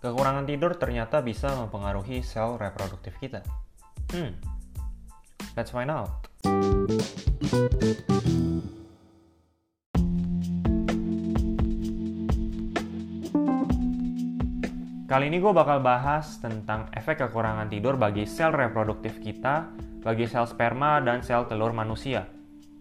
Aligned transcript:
kekurangan 0.00 0.44
tidur 0.44 0.76
ternyata 0.76 1.24
bisa 1.24 1.52
mempengaruhi 1.56 2.20
sel 2.20 2.60
reproduktif 2.60 3.16
kita. 3.16 3.40
Hmm, 4.12 4.36
let's 5.56 5.72
find 5.72 5.88
out. 5.88 6.28
Kali 15.06 15.30
ini 15.30 15.38
gue 15.38 15.52
bakal 15.54 15.80
bahas 15.80 16.42
tentang 16.42 16.90
efek 16.92 17.22
kekurangan 17.22 17.70
tidur 17.70 17.96
bagi 17.96 18.28
sel 18.28 18.52
reproduktif 18.52 19.22
kita, 19.22 19.70
bagi 20.02 20.28
sel 20.28 20.44
sperma 20.44 21.00
dan 21.00 21.22
sel 21.24 21.46
telur 21.48 21.72
manusia. 21.72 22.35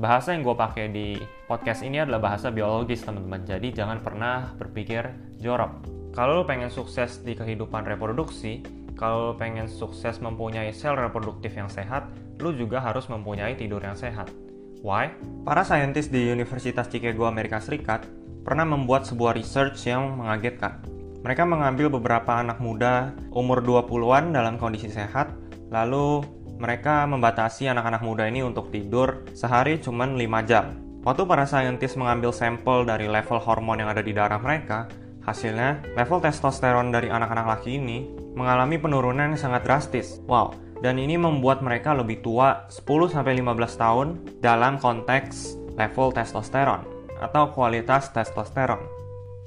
Bahasa 0.00 0.32
yang 0.32 0.48
gue 0.48 0.56
pakai 0.56 0.88
di 0.88 1.20
podcast 1.44 1.84
ini 1.84 2.00
adalah 2.00 2.32
bahasa 2.32 2.48
biologis 2.48 3.04
teman-teman, 3.04 3.44
jadi 3.44 3.84
jangan 3.84 4.00
pernah 4.00 4.56
berpikir 4.56 5.12
jorok. 5.36 5.84
Kalau 6.16 6.40
lo 6.40 6.44
pengen 6.48 6.72
sukses 6.72 7.20
di 7.20 7.36
kehidupan 7.36 7.84
reproduksi, 7.84 8.64
kalau 8.96 9.28
lo 9.28 9.34
pengen 9.36 9.68
sukses 9.68 10.16
mempunyai 10.24 10.72
sel 10.72 10.96
reproduktif 10.96 11.52
yang 11.52 11.68
sehat, 11.68 12.08
lo 12.40 12.48
juga 12.56 12.80
harus 12.80 13.12
mempunyai 13.12 13.60
tidur 13.60 13.84
yang 13.84 13.92
sehat. 13.92 14.32
Why? 14.80 15.12
Para 15.44 15.68
saintis 15.68 16.08
di 16.08 16.32
Universitas 16.32 16.88
Chicago 16.88 17.28
Amerika 17.28 17.60
Serikat 17.60 18.08
pernah 18.40 18.64
membuat 18.64 19.04
sebuah 19.04 19.36
research 19.36 19.84
yang 19.84 20.16
mengagetkan 20.16 20.80
mereka 21.20 21.44
mengambil 21.44 21.92
beberapa 21.92 22.40
anak 22.40 22.64
muda 22.64 23.12
umur 23.28 23.60
20-an 23.60 24.32
dalam 24.32 24.56
kondisi 24.56 24.88
sehat, 24.88 25.28
lalu 25.70 26.20
mereka 26.60 27.08
membatasi 27.08 27.72
anak-anak 27.72 28.04
muda 28.04 28.28
ini 28.28 28.44
untuk 28.44 28.68
tidur 28.68 29.24
sehari 29.32 29.80
cuma 29.80 30.04
5 30.04 30.20
jam. 30.44 30.76
Waktu 31.00 31.24
para 31.24 31.48
saintis 31.48 31.96
mengambil 31.96 32.28
sampel 32.28 32.84
dari 32.84 33.08
level 33.08 33.40
hormon 33.40 33.80
yang 33.80 33.88
ada 33.88 34.04
di 34.04 34.12
darah 34.12 34.36
mereka, 34.36 34.84
hasilnya 35.24 35.80
level 35.96 36.20
testosteron 36.20 36.92
dari 36.92 37.08
anak-anak 37.08 37.56
laki 37.56 37.80
ini 37.80 38.04
mengalami 38.36 38.76
penurunan 38.76 39.32
yang 39.32 39.40
sangat 39.40 39.64
drastis. 39.64 40.20
Wow, 40.28 40.52
dan 40.84 41.00
ini 41.00 41.16
membuat 41.16 41.64
mereka 41.64 41.96
lebih 41.96 42.20
tua 42.20 42.68
10-15 42.68 43.80
tahun 43.80 44.08
dalam 44.44 44.76
konteks 44.76 45.56
level 45.80 46.12
testosteron 46.12 46.84
atau 47.20 47.48
kualitas 47.52 48.12
testosteron. 48.12 48.80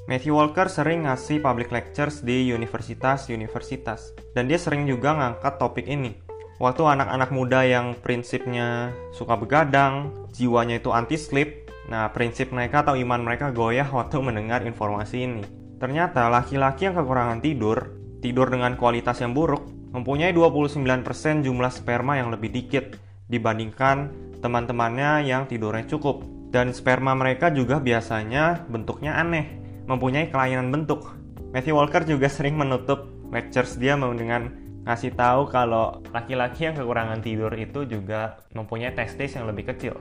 Matthew 0.04 0.36
Walker 0.36 0.68
sering 0.68 1.08
ngasih 1.08 1.40
public 1.40 1.72
lectures 1.72 2.20
di 2.20 2.52
universitas-universitas, 2.52 4.12
dan 4.36 4.52
dia 4.52 4.60
sering 4.60 4.84
juga 4.84 5.16
ngangkat 5.16 5.56
topik 5.56 5.88
ini. 5.88 6.12
Waktu 6.60 6.84
anak-anak 6.84 7.32
muda 7.32 7.64
yang 7.64 7.96
prinsipnya 7.96 8.92
suka 9.16 9.40
begadang, 9.40 10.12
jiwanya 10.36 10.84
itu 10.84 10.92
anti-sleep, 10.92 11.72
nah 11.88 12.12
prinsip 12.12 12.52
mereka 12.52 12.84
atau 12.84 13.00
iman 13.00 13.24
mereka 13.24 13.56
goyah 13.56 13.88
waktu 13.88 14.20
mendengar 14.20 14.68
informasi 14.68 15.24
ini. 15.24 15.44
Ternyata 15.80 16.28
laki-laki 16.28 16.92
yang 16.92 17.00
kekurangan 17.00 17.40
tidur, 17.40 17.96
tidur 18.20 18.52
dengan 18.52 18.76
kualitas 18.76 19.24
yang 19.24 19.32
buruk, 19.32 19.72
mempunyai 19.96 20.36
29% 20.36 21.48
jumlah 21.48 21.72
sperma 21.72 22.20
yang 22.20 22.28
lebih 22.28 22.52
dikit 22.52 23.00
dibandingkan 23.32 24.12
teman-temannya 24.44 25.32
yang 25.32 25.48
tidurnya 25.48 25.88
cukup. 25.88 26.28
Dan 26.52 26.76
sperma 26.76 27.16
mereka 27.16 27.50
juga 27.50 27.82
biasanya 27.82 28.68
bentuknya 28.70 29.18
aneh, 29.18 29.63
mempunyai 29.86 30.32
kelainan 30.32 30.72
bentuk. 30.72 31.12
Matthew 31.54 31.78
Walker 31.78 32.02
juga 32.08 32.28
sering 32.32 32.58
menutup 32.58 33.10
lectures 33.30 33.78
dia 33.78 33.94
dengan 33.98 34.50
ngasih 34.84 35.16
tahu 35.16 35.48
kalau 35.48 36.04
laki-laki 36.12 36.68
yang 36.68 36.76
kekurangan 36.76 37.24
tidur 37.24 37.52
itu 37.56 37.88
juga 37.88 38.44
mempunyai 38.52 38.92
testis 38.92 39.34
yang 39.40 39.48
lebih 39.48 39.72
kecil. 39.72 39.96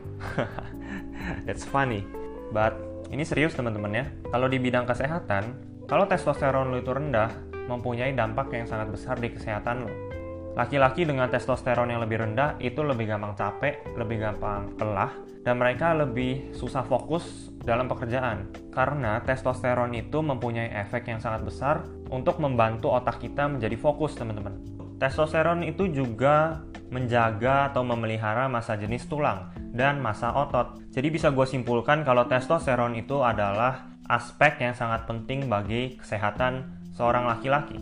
That's 1.47 1.63
funny. 1.63 2.03
But 2.51 2.75
ini 3.15 3.23
serius 3.23 3.55
teman-teman 3.55 3.93
ya. 3.95 4.05
Kalau 4.33 4.51
di 4.51 4.59
bidang 4.59 4.89
kesehatan, 4.89 5.55
kalau 5.87 6.09
testosteron 6.11 6.75
lo 6.75 6.83
itu 6.83 6.91
rendah, 6.91 7.31
mempunyai 7.71 8.11
dampak 8.17 8.51
yang 8.53 8.67
sangat 8.67 8.91
besar 8.91 9.17
di 9.23 9.31
kesehatan 9.31 9.87
lo. 9.87 10.12
Laki-laki 10.53 11.09
dengan 11.09 11.33
testosteron 11.33 11.89
yang 11.89 12.05
lebih 12.05 12.21
rendah 12.21 12.61
itu 12.61 12.85
lebih 12.85 13.09
gampang 13.09 13.33
capek, 13.33 13.89
lebih 13.97 14.21
gampang 14.21 14.77
lelah, 14.77 15.17
dan 15.41 15.57
mereka 15.57 15.97
lebih 15.97 16.53
susah 16.53 16.85
fokus 16.85 17.49
dalam 17.65 17.89
pekerjaan. 17.89 18.53
Karena 18.69 19.25
testosteron 19.25 19.97
itu 19.97 20.21
mempunyai 20.21 20.69
efek 20.85 21.09
yang 21.09 21.25
sangat 21.25 21.49
besar 21.49 21.89
untuk 22.13 22.37
membantu 22.37 22.93
otak 22.93 23.17
kita 23.25 23.49
menjadi 23.49 23.81
fokus, 23.81 24.13
teman-teman. 24.13 24.61
Testosteron 25.01 25.65
itu 25.65 25.89
juga 25.89 26.61
menjaga 26.93 27.73
atau 27.73 27.81
memelihara 27.81 28.45
masa 28.53 28.77
jenis 28.77 29.09
tulang 29.09 29.57
dan 29.73 30.05
masa 30.05 30.37
otot. 30.37 30.85
Jadi 30.93 31.09
bisa 31.09 31.33
gue 31.33 31.49
simpulkan 31.49 32.05
kalau 32.05 32.29
testosteron 32.29 32.93
itu 32.93 33.25
adalah 33.25 33.89
aspek 34.05 34.61
yang 34.61 34.77
sangat 34.77 35.09
penting 35.09 35.49
bagi 35.49 35.97
kesehatan 35.97 36.77
seorang 36.93 37.25
laki-laki. 37.25 37.81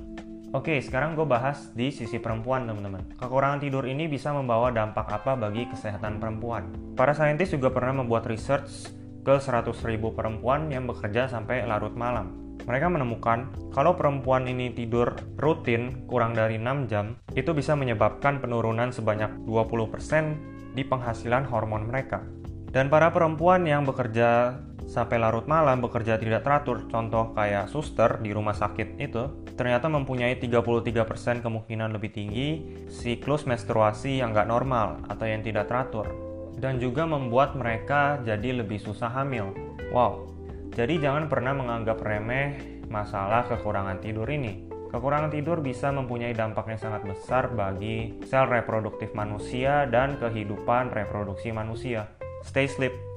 Oke, 0.50 0.82
sekarang 0.82 1.14
gue 1.14 1.22
bahas 1.22 1.70
di 1.78 1.94
sisi 1.94 2.18
perempuan, 2.18 2.66
teman-teman. 2.66 3.14
Kekurangan 3.22 3.62
tidur 3.62 3.86
ini 3.86 4.10
bisa 4.10 4.34
membawa 4.34 4.74
dampak 4.74 5.06
apa 5.06 5.38
bagi 5.38 5.70
kesehatan 5.70 6.18
perempuan? 6.18 6.74
Para 6.98 7.14
saintis 7.14 7.54
juga 7.54 7.70
pernah 7.70 8.02
membuat 8.02 8.26
research 8.26 8.90
ke 9.22 9.38
100.000 9.38 9.70
perempuan 10.10 10.66
yang 10.66 10.90
bekerja 10.90 11.30
sampai 11.30 11.62
larut 11.70 11.94
malam. 11.94 12.58
Mereka 12.66 12.90
menemukan 12.90 13.46
kalau 13.70 13.94
perempuan 13.94 14.50
ini 14.50 14.74
tidur 14.74 15.14
rutin 15.38 16.02
kurang 16.10 16.34
dari 16.34 16.58
6 16.58 16.90
jam, 16.90 17.14
itu 17.38 17.54
bisa 17.54 17.78
menyebabkan 17.78 18.42
penurunan 18.42 18.90
sebanyak 18.90 19.30
20% 19.46 20.74
di 20.74 20.82
penghasilan 20.82 21.46
hormon 21.46 21.86
mereka. 21.86 22.26
Dan 22.74 22.90
para 22.90 23.14
perempuan 23.14 23.70
yang 23.70 23.86
bekerja 23.86 24.58
sampai 24.90 25.22
larut 25.22 25.46
malam 25.46 25.78
bekerja 25.78 26.18
tidak 26.18 26.42
teratur, 26.42 26.82
contoh 26.90 27.30
kayak 27.38 27.70
suster 27.70 28.18
di 28.18 28.34
rumah 28.34 28.58
sakit 28.58 28.98
itu, 28.98 29.30
ternyata 29.54 29.86
mempunyai 29.86 30.34
33% 30.42 31.46
kemungkinan 31.46 31.94
lebih 31.94 32.10
tinggi 32.10 32.48
siklus 32.90 33.46
menstruasi 33.46 34.18
yang 34.18 34.34
nggak 34.34 34.50
normal 34.50 34.98
atau 35.06 35.30
yang 35.30 35.46
tidak 35.46 35.70
teratur. 35.70 36.10
Dan 36.58 36.82
juga 36.82 37.06
membuat 37.06 37.54
mereka 37.54 38.18
jadi 38.26 38.60
lebih 38.66 38.82
susah 38.82 39.08
hamil. 39.14 39.54
Wow, 39.94 40.26
jadi 40.74 40.98
jangan 40.98 41.30
pernah 41.30 41.54
menganggap 41.54 42.02
remeh 42.02 42.82
masalah 42.90 43.46
kekurangan 43.46 44.02
tidur 44.02 44.26
ini. 44.26 44.66
Kekurangan 44.90 45.30
tidur 45.30 45.62
bisa 45.62 45.94
mempunyai 45.94 46.34
dampak 46.34 46.66
yang 46.66 46.82
sangat 46.82 47.06
besar 47.06 47.46
bagi 47.54 48.18
sel 48.26 48.50
reproduktif 48.50 49.14
manusia 49.14 49.86
dan 49.86 50.18
kehidupan 50.18 50.90
reproduksi 50.90 51.54
manusia. 51.54 52.10
Stay 52.42 52.66
sleep. 52.66 53.09